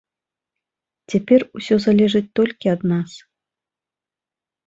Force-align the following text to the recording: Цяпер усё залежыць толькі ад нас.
Цяпер 1.13 1.41
усё 1.59 1.75
залежыць 1.85 2.23
толькі 2.39 2.65
ад 2.75 2.81
нас. 2.93 3.11